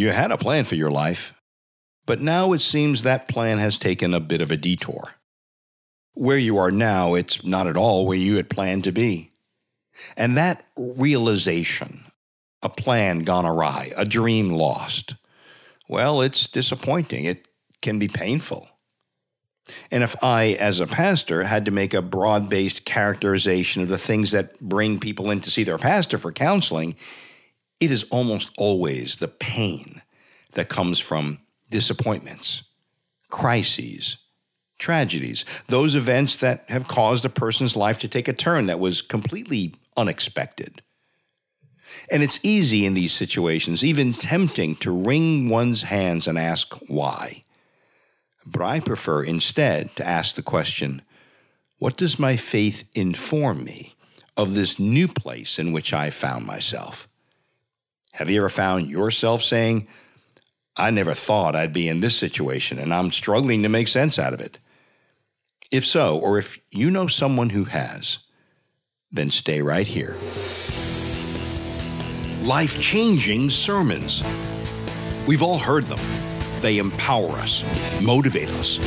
[0.00, 1.42] You had a plan for your life,
[2.06, 5.16] but now it seems that plan has taken a bit of a detour.
[6.14, 9.32] Where you are now, it's not at all where you had planned to be.
[10.16, 11.98] And that realization,
[12.62, 15.16] a plan gone awry, a dream lost,
[15.86, 17.26] well, it's disappointing.
[17.26, 17.46] It
[17.82, 18.70] can be painful.
[19.90, 23.98] And if I, as a pastor, had to make a broad based characterization of the
[23.98, 26.96] things that bring people in to see their pastor for counseling,
[27.80, 30.02] it is almost always the pain
[30.52, 31.40] that comes from
[31.70, 32.62] disappointments,
[33.30, 34.18] crises,
[34.78, 39.02] tragedies, those events that have caused a person's life to take a turn that was
[39.02, 40.82] completely unexpected.
[42.10, 47.44] And it's easy in these situations, even tempting, to wring one's hands and ask why.
[48.46, 51.02] But I prefer instead to ask the question
[51.78, 53.94] what does my faith inform me
[54.36, 57.08] of this new place in which I found myself?
[58.12, 59.86] Have you ever found yourself saying,
[60.76, 64.34] I never thought I'd be in this situation and I'm struggling to make sense out
[64.34, 64.58] of it?
[65.70, 68.18] If so, or if you know someone who has,
[69.12, 70.16] then stay right here.
[72.42, 74.22] Life changing sermons.
[75.28, 76.00] We've all heard them.
[76.60, 77.64] They empower us,
[78.02, 78.78] motivate us,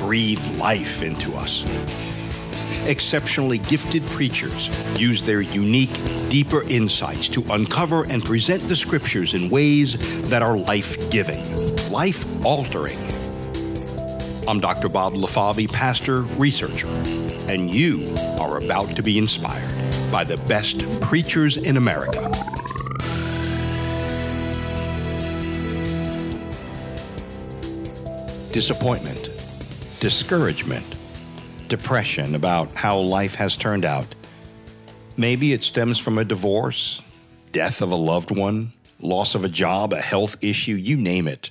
[0.00, 1.62] breathe life into us.
[2.86, 4.68] Exceptionally gifted preachers
[5.00, 5.92] use their unique,
[6.28, 11.42] deeper insights to uncover and present the scriptures in ways that are life giving,
[11.90, 12.98] life altering.
[14.48, 14.88] I'm Dr.
[14.88, 16.88] Bob LaFavi, pastor, researcher,
[17.48, 19.72] and you are about to be inspired
[20.10, 22.30] by the best preachers in America.
[28.52, 29.30] disappointment,
[29.98, 30.84] discouragement,
[31.72, 34.14] depression about how life has turned out.
[35.16, 37.00] Maybe it stems from a divorce,
[37.50, 41.50] death of a loved one, loss of a job, a health issue, you name it.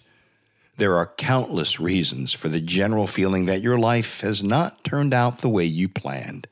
[0.78, 5.40] There are countless reasons for the general feeling that your life has not turned out
[5.40, 6.46] the way you planned,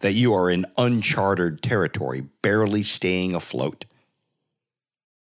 [0.00, 3.84] that you are in uncharted territory, barely staying afloat.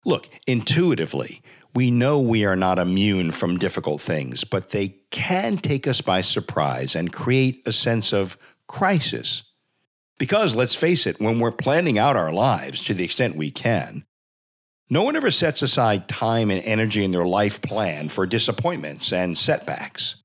[0.06, 1.42] Look, intuitively,
[1.76, 6.22] we know we are not immune from difficult things, but they can take us by
[6.22, 9.44] surprise and create a sense of crisis.
[10.20, 14.06] Because let's face it, when we're planning out our lives to the extent we can,
[14.90, 19.38] no one ever sets aside time and energy in their life plan for disappointments and
[19.38, 20.18] setbacks.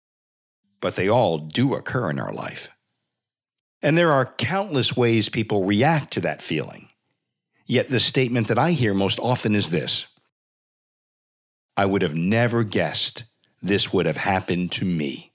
[0.81, 2.69] But they all do occur in our life.
[3.81, 6.89] And there are countless ways people react to that feeling.
[7.65, 10.07] Yet the statement that I hear most often is this
[11.78, 13.22] I would have never guessed
[13.62, 15.33] this would have happened to me.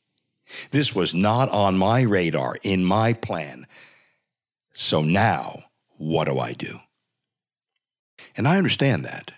[0.71, 3.65] This was not on my radar, in my plan.
[4.73, 5.63] So now,
[5.95, 6.79] what do I do?
[8.35, 9.31] And I understand that.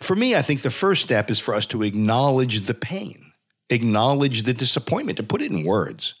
[0.00, 3.30] For me, I think the first step is for us to acknowledge the pain,
[3.70, 6.14] acknowledge the disappointment, to put it in words.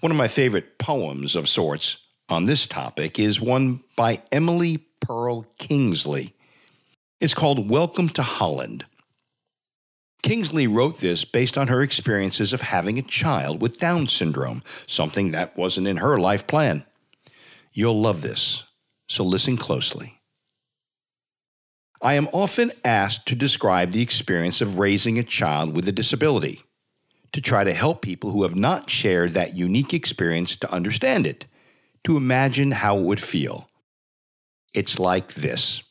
[0.00, 1.96] One of my favorite poems of sorts
[2.28, 6.35] on this topic is one by Emily Perl Kingsley.
[7.18, 8.84] It's called Welcome to Holland.
[10.22, 15.30] Kingsley wrote this based on her experiences of having a child with Down syndrome, something
[15.30, 16.84] that wasn't in her life plan.
[17.72, 18.64] You'll love this,
[19.08, 20.20] so listen closely.
[22.02, 26.64] I am often asked to describe the experience of raising a child with a disability,
[27.32, 31.46] to try to help people who have not shared that unique experience to understand it,
[32.04, 33.70] to imagine how it would feel.
[34.74, 35.82] It's like this.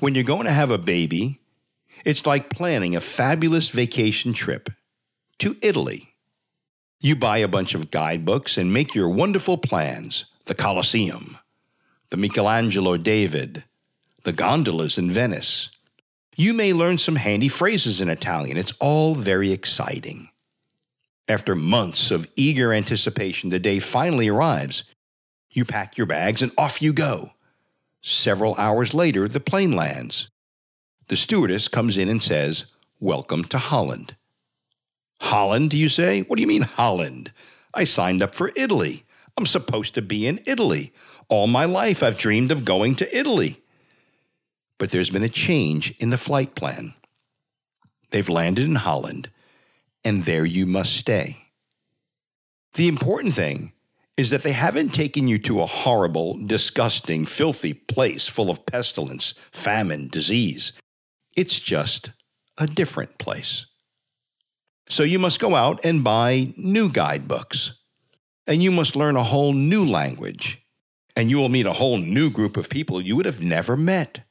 [0.00, 1.40] When you're going to have a baby,
[2.04, 4.70] it's like planning a fabulous vacation trip
[5.38, 6.14] to Italy.
[7.00, 11.38] You buy a bunch of guidebooks and make your wonderful plans the Colosseum,
[12.10, 13.64] the Michelangelo David,
[14.22, 15.68] the gondolas in Venice.
[16.36, 18.56] You may learn some handy phrases in Italian.
[18.56, 20.28] It's all very exciting.
[21.28, 24.84] After months of eager anticipation, the day finally arrives.
[25.50, 27.32] You pack your bags and off you go.
[28.00, 30.30] Several hours later, the plane lands.
[31.08, 32.66] The stewardess comes in and says,
[33.00, 34.16] Welcome to Holland.
[35.20, 36.22] Holland, you say?
[36.22, 37.32] What do you mean, Holland?
[37.74, 39.04] I signed up for Italy.
[39.36, 40.92] I'm supposed to be in Italy.
[41.28, 43.62] All my life, I've dreamed of going to Italy.
[44.78, 46.94] But there's been a change in the flight plan.
[48.10, 49.30] They've landed in Holland,
[50.04, 51.36] and there you must stay.
[52.74, 53.72] The important thing
[54.18, 59.32] is that they haven't taken you to a horrible, disgusting, filthy place full of pestilence,
[59.52, 60.72] famine, disease.
[61.36, 62.10] It's just
[62.58, 63.66] a different place.
[64.88, 67.74] So you must go out and buy new guidebooks.
[68.48, 70.64] And you must learn a whole new language.
[71.14, 74.24] And you will meet a whole new group of people you would have never met.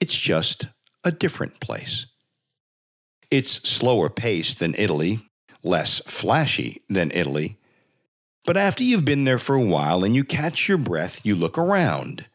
[0.00, 0.66] It's just
[1.04, 2.06] a different place.
[3.30, 5.20] It's slower paced than Italy,
[5.62, 7.58] less flashy than Italy.
[8.46, 11.58] But after you've been there for a while and you catch your breath, you look
[11.58, 12.26] around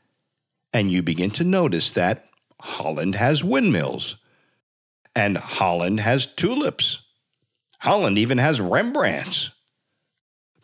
[0.73, 2.25] and you begin to notice that
[2.59, 4.17] Holland has windmills
[5.15, 7.01] and Holland has tulips.
[7.79, 9.51] Holland even has Rembrandts.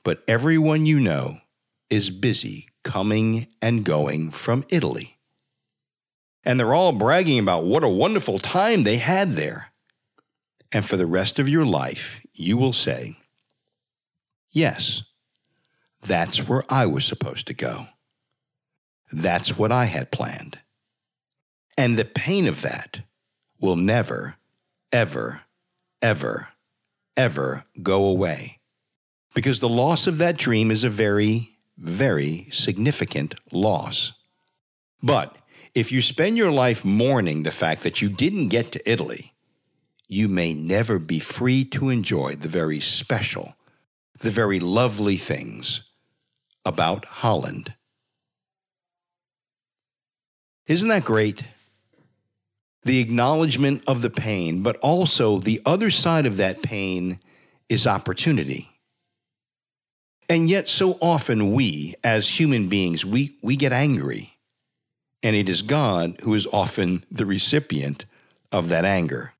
[0.04, 1.38] But everyone you know
[1.90, 5.18] is busy coming and going from Italy.
[6.44, 9.72] And they're all bragging about what a wonderful time they had there.
[10.72, 13.18] And for the rest of your life, you will say,
[14.50, 15.04] Yes,
[16.08, 17.88] that's where I was supposed to go.
[19.12, 20.60] That's what I had planned.
[21.78, 23.02] And the pain of that
[23.60, 24.36] will never,
[24.92, 25.42] ever,
[26.02, 26.50] ever,
[27.16, 28.60] ever go away.
[29.34, 34.14] Because the loss of that dream is a very, very significant loss.
[35.04, 35.38] But
[35.76, 39.34] if you spend your life mourning the fact that you didn't get to Italy,
[40.08, 43.56] you may never be free to enjoy the very special,
[44.20, 45.87] the very lovely things
[46.68, 47.74] about Holland.
[50.68, 51.44] Isn't that great?
[52.84, 57.20] The acknowledgement of the pain, but also the other side of that pain
[57.70, 58.68] is opportunity.
[60.30, 64.38] And yet, so often we, as human beings, we, we get angry.
[65.24, 68.06] And it is God who is often the recipient
[68.52, 69.34] of that anger.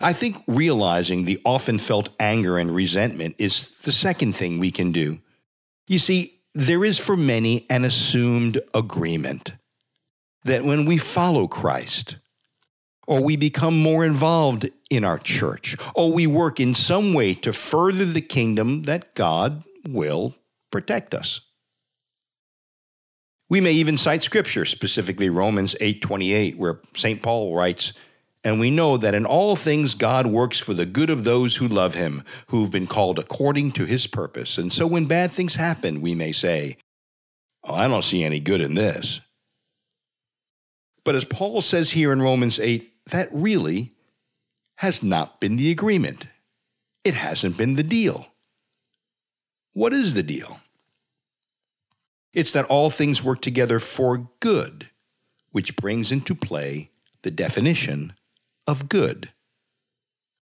[0.00, 4.92] I think realizing the often felt anger and resentment is the second thing we can
[4.92, 5.18] do.
[5.88, 9.52] You see, there is for many an assumed agreement
[10.44, 12.16] that when we follow Christ,
[13.06, 17.54] or we become more involved in our church, or we work in some way to
[17.54, 20.34] further the kingdom, that God will
[20.70, 21.40] protect us.
[23.48, 27.22] We may even cite scripture, specifically Romans 8:28, where St.
[27.22, 27.94] Paul writes,
[28.44, 31.66] and we know that in all things God works for the good of those who
[31.66, 34.58] love him, who've been called according to his purpose.
[34.58, 36.76] And so when bad things happen, we may say,
[37.64, 39.20] oh, I don't see any good in this.
[41.04, 43.92] But as Paul says here in Romans 8, that really
[44.76, 46.26] has not been the agreement.
[47.02, 48.28] It hasn't been the deal.
[49.72, 50.60] What is the deal?
[52.32, 54.90] It's that all things work together for good,
[55.50, 56.90] which brings into play
[57.22, 58.12] the definition
[58.68, 59.32] of good.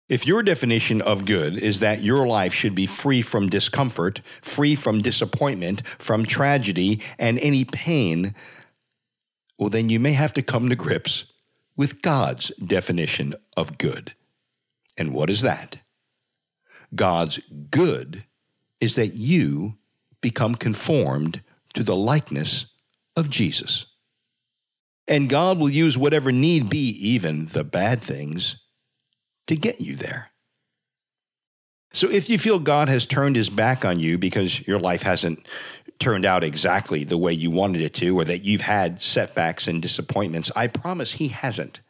[0.07, 4.75] If your definition of good is that your life should be free from discomfort, free
[4.75, 8.35] from disappointment, from tragedy, and any pain,
[9.57, 11.25] well, then you may have to come to grips
[11.75, 14.13] with God's definition of good.
[14.97, 15.79] And what is that?
[16.93, 17.39] God's
[17.71, 18.25] good
[18.79, 19.79] is that you
[20.21, 21.41] become conformed
[21.73, 22.67] to the likeness
[23.15, 23.87] of Jesus.
[25.07, 28.57] And God will use whatever need be, even the bad things,
[29.47, 30.31] to get you there.
[31.91, 35.47] So if you feel God has turned his back on you because your life hasn't
[35.99, 39.81] turned out exactly the way you wanted it to, or that you've had setbacks and
[39.81, 41.81] disappointments, I promise he hasn't.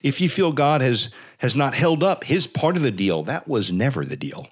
[0.00, 3.48] If you feel God has, has not held up his part of the deal, that
[3.48, 4.46] was never the deal.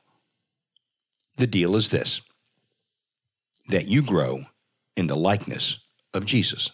[1.36, 2.22] The deal is this
[3.68, 4.40] that you grow
[4.96, 5.78] in the likeness
[6.12, 6.72] of Jesus.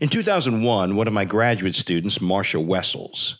[0.00, 3.36] In 2001, one of my graduate students, Marcia Wessels,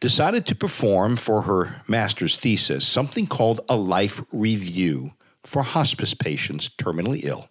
[0.00, 5.12] decided to perform for her master's thesis something called a life review
[5.44, 7.48] for hospice patients terminally ill.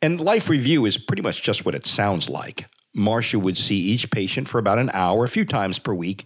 [0.00, 2.64] And life review is pretty much just what it sounds like.
[2.94, 6.24] Marcia would see each patient for about an hour, a few times per week,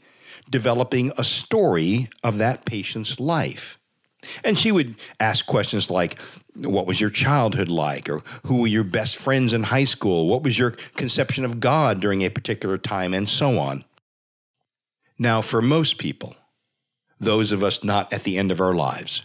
[0.49, 3.81] developing a story of that patient's life.
[4.45, 6.21] And she would ask questions like,
[6.57, 8.09] What was your childhood like?
[8.09, 10.29] Or who were your best friends in high school?
[10.29, 13.15] What was your conception of God during a particular time?
[13.15, 13.85] And so on.
[15.19, 16.37] Now, for most people,
[17.19, 19.23] those of us not at the end of our lives,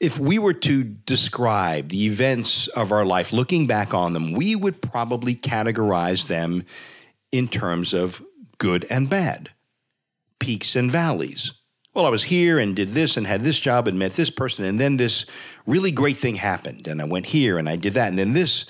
[0.00, 4.56] if we were to describe the events of our life, looking back on them, we
[4.56, 6.64] would probably categorize them
[7.32, 8.22] in terms of
[8.58, 9.50] good and bad,
[10.38, 11.52] peaks and valleys,
[11.96, 14.66] well, I was here and did this and had this job and met this person,
[14.66, 15.24] and then this
[15.66, 18.64] really great thing happened, and I went here and I did that, and then this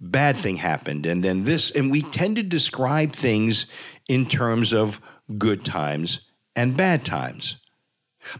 [0.00, 3.66] bad thing happened, and then this, and we tend to describe things
[4.08, 5.00] in terms of
[5.38, 6.20] good times
[6.54, 7.56] and bad times.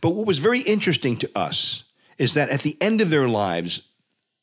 [0.01, 1.85] But what was very interesting to us
[2.19, 3.83] is that at the end of their lives,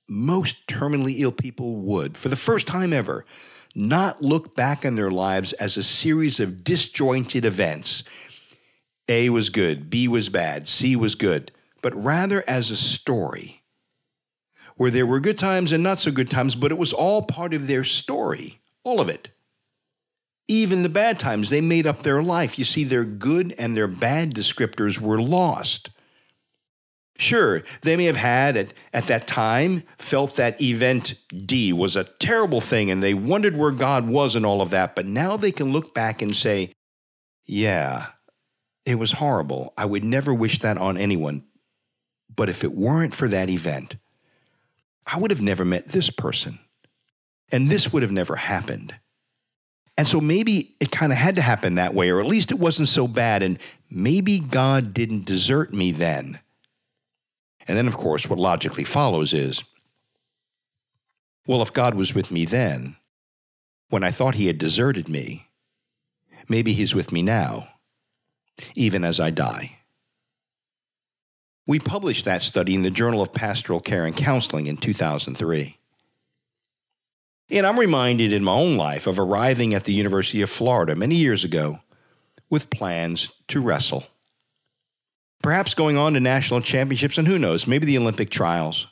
[0.09, 3.25] most terminally ill people would, for the first time ever,
[3.73, 8.03] not look back on their lives as a series of disjointed events
[9.07, 13.61] a was good, B was bad, C was good, but rather as a story
[14.77, 17.53] where there were good times and not so good times, but it was all part
[17.53, 19.29] of their story, all of it.
[20.47, 22.57] Even the bad times, they made up their life.
[22.57, 25.91] You see, their good and their bad descriptors were lost.
[27.17, 32.05] Sure, they may have had at, at that time felt that event D was a
[32.05, 35.51] terrible thing and they wondered where God was and all of that, but now they
[35.51, 36.71] can look back and say,
[37.45, 38.07] yeah,
[38.87, 39.73] it was horrible.
[39.77, 41.43] I would never wish that on anyone.
[42.35, 43.95] But if it weren't for that event,
[45.11, 46.59] I would have never met this person.
[47.51, 48.95] And this would have never happened.
[49.97, 52.59] And so maybe it kind of had to happen that way, or at least it
[52.59, 53.43] wasn't so bad.
[53.43, 53.59] And
[53.89, 56.39] maybe God didn't desert me then.
[57.67, 59.63] And then, of course, what logically follows is
[61.47, 62.95] well, if God was with me then,
[63.89, 65.47] when I thought he had deserted me,
[66.47, 67.67] maybe he's with me now,
[68.75, 69.80] even as I die.
[71.71, 75.77] We published that study in the Journal of Pastoral Care and Counseling in 2003.
[77.49, 81.15] And I'm reminded in my own life of arriving at the University of Florida many
[81.15, 81.79] years ago
[82.49, 84.05] with plans to wrestle.
[85.41, 88.87] Perhaps going on to national championships, and who knows, maybe the Olympic trials.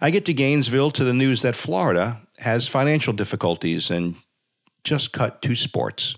[0.00, 4.14] I get to Gainesville to the news that Florida has financial difficulties and
[4.84, 6.14] just cut two sports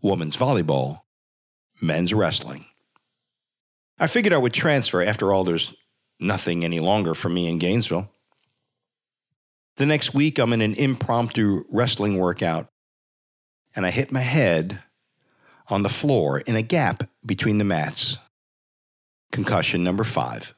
[0.00, 1.00] women's volleyball,
[1.82, 2.64] men's wrestling.
[3.98, 5.02] I figured I would transfer.
[5.02, 5.74] After all, there's
[6.20, 8.10] nothing any longer for me in Gainesville.
[9.76, 12.68] The next week, I'm in an impromptu wrestling workout,
[13.74, 14.82] and I hit my head
[15.68, 18.16] on the floor in a gap between the mats.
[19.32, 20.54] Concussion number five.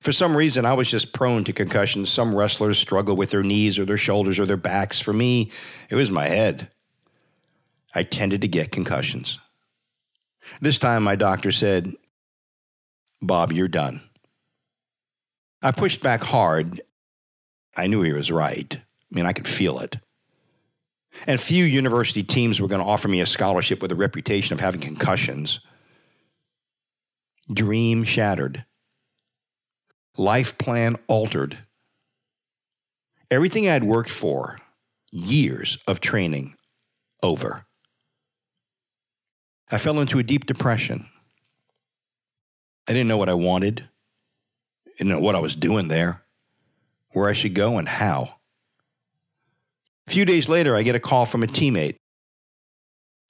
[0.00, 2.10] For some reason, I was just prone to concussions.
[2.10, 4.98] Some wrestlers struggle with their knees or their shoulders or their backs.
[4.98, 5.50] For me,
[5.90, 6.70] it was my head.
[7.94, 9.38] I tended to get concussions.
[10.60, 11.88] This time, my doctor said,
[13.22, 14.00] Bob, you're done.
[15.62, 16.80] I pushed back hard.
[17.76, 18.74] I knew he was right.
[18.74, 19.96] I mean, I could feel it.
[21.26, 24.60] And few university teams were going to offer me a scholarship with a reputation of
[24.60, 25.60] having concussions.
[27.52, 28.64] Dream shattered.
[30.16, 31.58] Life plan altered.
[33.30, 34.58] Everything I'd worked for,
[35.12, 36.54] years of training,
[37.22, 37.66] over.
[39.70, 41.06] I fell into a deep depression.
[42.88, 43.88] I didn't know what I wanted,
[44.86, 46.22] I didn't know what I was doing there,
[47.12, 48.34] where I should go, and how.
[50.08, 51.96] A few days later, I get a call from a teammate.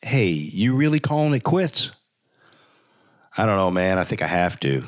[0.01, 1.93] Hey, you really calling it quits?
[3.37, 3.99] I don't know, man.
[3.99, 4.85] I think I have to.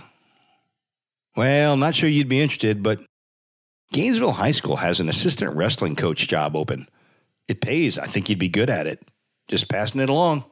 [1.36, 3.02] Well, not sure you'd be interested, but
[3.92, 6.86] Gainesville High School has an assistant wrestling coach job open.
[7.46, 7.98] It pays.
[7.98, 9.02] I think you'd be good at it.
[9.48, 10.44] Just passing it along.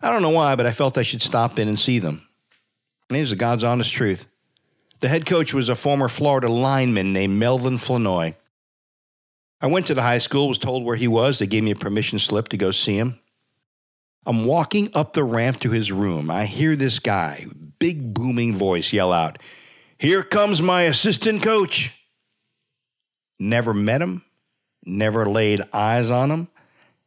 [0.00, 2.26] I don't know why, but I felt I should stop in and see them.
[3.08, 4.26] And here's the God's honest truth.
[5.00, 8.34] The head coach was a former Florida lineman named Melvin Flanoy.
[9.60, 11.38] I went to the high school, was told where he was.
[11.38, 13.18] They gave me a permission slip to go see him.
[14.26, 16.30] I'm walking up the ramp to his room.
[16.30, 17.46] I hear this guy,
[17.78, 19.38] big booming voice, yell out,
[19.98, 21.92] Here comes my assistant coach.
[23.38, 24.24] Never met him,
[24.84, 26.48] never laid eyes on him.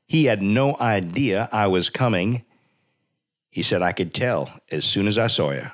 [0.08, 2.46] He had no idea I was coming.
[3.50, 5.66] He said, I could tell as soon as I saw you.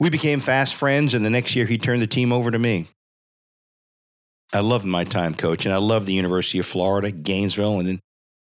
[0.00, 2.88] We became fast friends, and the next year he turned the team over to me.
[4.52, 8.00] I loved my time coach, and I loved the University of Florida, Gainesville, and in,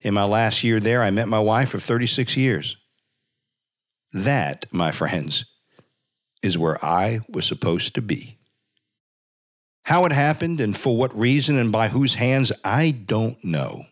[0.02, 2.78] in my last year there, I met my wife of 36 years.
[4.14, 5.46] That, my friends,
[6.44, 8.38] is where I was supposed to be.
[9.84, 13.86] How it happened and for what reason and by whose hands, I don't know.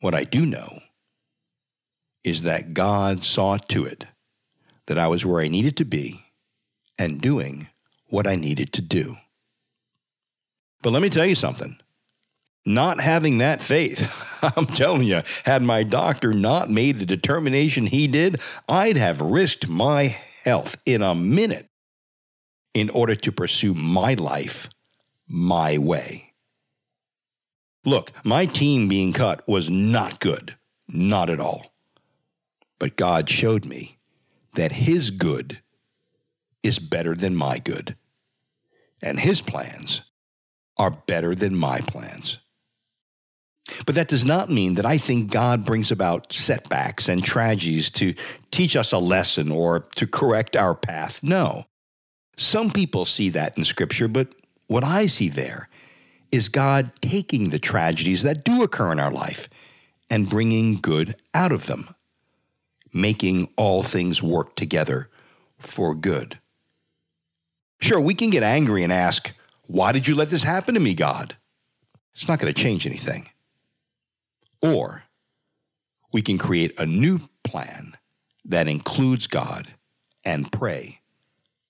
[0.00, 0.80] What I do know
[2.24, 4.06] is that God saw to it
[4.86, 6.26] that I was where I needed to be
[6.98, 7.68] and doing
[8.08, 9.16] what I needed to do.
[10.82, 11.78] But let me tell you something.
[12.64, 14.08] Not having that faith,
[14.56, 19.68] I'm telling you, had my doctor not made the determination he did, I'd have risked
[19.68, 21.68] my health in a minute
[22.74, 24.68] in order to pursue my life
[25.28, 26.32] my way.
[27.84, 30.56] Look, my team being cut was not good,
[30.88, 31.71] not at all.
[32.82, 33.98] But God showed me
[34.54, 35.60] that His good
[36.64, 37.94] is better than my good,
[39.00, 40.02] and His plans
[40.76, 42.40] are better than my plans.
[43.86, 48.14] But that does not mean that I think God brings about setbacks and tragedies to
[48.50, 51.22] teach us a lesson or to correct our path.
[51.22, 51.66] No.
[52.36, 54.34] Some people see that in Scripture, but
[54.66, 55.68] what I see there
[56.32, 59.48] is God taking the tragedies that do occur in our life
[60.10, 61.94] and bringing good out of them,
[62.92, 65.08] making all things work together
[65.58, 66.38] for good
[67.82, 69.34] Sure, we can get angry and ask,
[69.66, 71.36] Why did you let this happen to me, God?
[72.14, 73.28] It's not going to change anything.
[74.62, 75.02] Or
[76.12, 77.94] we can create a new plan
[78.44, 79.74] that includes God
[80.24, 81.00] and pray,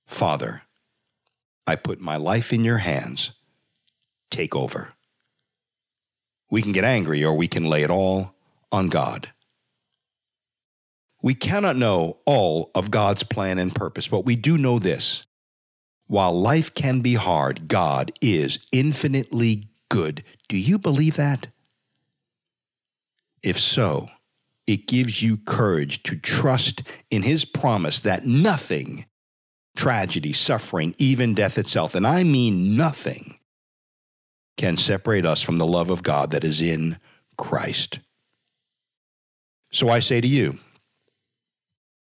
[0.06, 0.64] Father,
[1.66, 3.32] I put my life in your hands.
[4.30, 4.92] Take over.
[6.50, 8.34] We can get angry or we can lay it all
[8.70, 9.32] on God.
[11.22, 15.24] We cannot know all of God's plan and purpose, but we do know this.
[16.08, 20.24] While life can be hard, God is infinitely good.
[20.48, 21.46] Do you believe that?
[23.42, 24.08] If so,
[24.66, 29.06] it gives you courage to trust in His promise that nothing,
[29.76, 33.38] tragedy, suffering, even death itself, and I mean nothing,
[34.56, 36.98] can separate us from the love of God that is in
[37.36, 38.00] Christ.
[39.70, 40.58] So I say to you,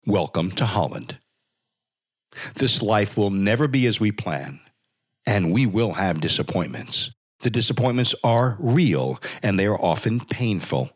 [0.05, 1.17] welcome to Holland.
[2.55, 4.59] This life will never be as we plan,
[5.25, 7.11] and we will have disappointments.
[7.41, 10.89] The disappointments are real, and they are often painful.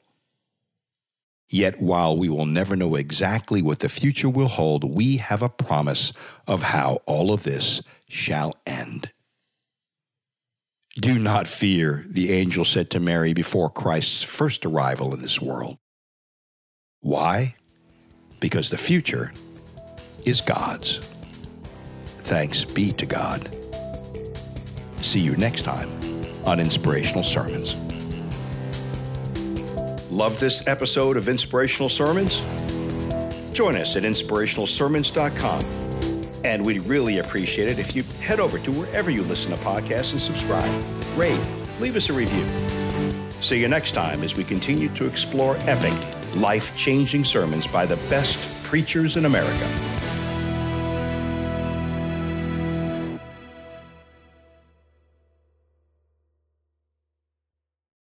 [1.50, 5.50] Yet, while we will never know exactly what the future will hold, we have a
[5.50, 6.12] promise
[6.46, 9.12] of how all of this shall end.
[11.00, 15.78] Do not fear, the angel said to Mary before Christ's first arrival in this world.
[17.02, 17.56] Why?
[18.40, 19.32] Because the future
[20.26, 21.00] is God's.
[22.24, 23.48] Thanks be to God.
[25.02, 25.90] See you next time
[26.46, 27.76] on Inspirational Sermons.
[30.12, 32.42] Love this episode of Inspirational Sermons?
[33.54, 35.64] Join us at inspirationalsermons.com.
[36.44, 40.14] And we'd really appreciate it if you head over to wherever you listen to podcasts
[40.14, 40.70] and subscribe,
[41.16, 41.40] rate,
[41.80, 42.46] leave us a review.
[43.42, 45.94] See you next time as we continue to explore epic,
[46.42, 50.07] life changing sermons by the best preachers in America.